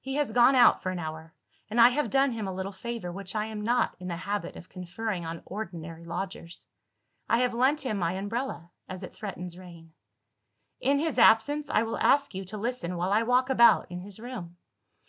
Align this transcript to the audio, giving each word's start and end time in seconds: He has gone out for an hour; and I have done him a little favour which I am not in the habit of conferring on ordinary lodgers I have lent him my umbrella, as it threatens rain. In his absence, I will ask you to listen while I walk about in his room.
He 0.00 0.14
has 0.14 0.30
gone 0.30 0.54
out 0.54 0.80
for 0.80 0.90
an 0.90 1.00
hour; 1.00 1.34
and 1.68 1.80
I 1.80 1.88
have 1.88 2.08
done 2.08 2.30
him 2.30 2.46
a 2.46 2.54
little 2.54 2.70
favour 2.70 3.10
which 3.10 3.34
I 3.34 3.46
am 3.46 3.62
not 3.64 3.96
in 3.98 4.06
the 4.06 4.14
habit 4.14 4.54
of 4.54 4.68
conferring 4.68 5.26
on 5.26 5.42
ordinary 5.44 6.04
lodgers 6.04 6.68
I 7.28 7.38
have 7.38 7.52
lent 7.52 7.80
him 7.80 7.98
my 7.98 8.12
umbrella, 8.12 8.70
as 8.88 9.02
it 9.02 9.12
threatens 9.16 9.58
rain. 9.58 9.92
In 10.78 11.00
his 11.00 11.18
absence, 11.18 11.68
I 11.68 11.82
will 11.82 11.98
ask 11.98 12.32
you 12.32 12.44
to 12.44 12.56
listen 12.58 12.96
while 12.96 13.10
I 13.10 13.24
walk 13.24 13.50
about 13.50 13.90
in 13.90 13.98
his 14.02 14.20
room. 14.20 14.56